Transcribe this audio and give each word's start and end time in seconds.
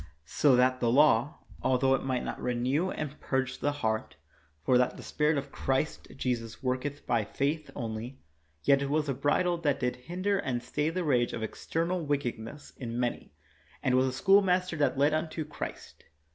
So 0.25 0.55
that 0.55 0.79
the 0.79 0.89
law, 0.91 1.41
altho 1.63 1.93
it 1.93 2.03
might 2.03 2.23
not 2.25 2.41
renew 2.41 2.89
and 2.89 3.19
purge 3.19 3.59
the 3.59 3.71
heart— 3.71 4.15
for 4.65 4.75
that 4.79 4.97
the 4.97 5.03
spirit 5.03 5.37
of 5.37 5.51
Christ 5.51 6.07
Jesus 6.15 6.63
worketh 6.63 7.05
by 7.05 7.23
faith 7.23 7.69
only— 7.75 8.17
yet 8.63 8.81
it 8.81 8.89
was 8.89 9.07
a 9.07 9.13
bridle 9.13 9.59
that 9.59 9.79
did 9.79 9.97
hinder 9.97 10.39
and 10.39 10.63
stay 10.63 10.89
the 10.89 11.03
rage 11.03 11.33
of 11.33 11.43
external 11.43 12.03
wickedness 12.03 12.73
in 12.77 12.99
many, 12.99 13.31
and 13.83 13.93
was 13.93 14.07
a 14.07 14.11
schoolmaster 14.11 14.75
that 14.77 14.97
led 14.97 15.13
unto 15.13 15.45
Christ. 15.45 16.03